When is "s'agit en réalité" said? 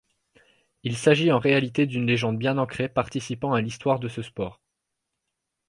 0.97-1.85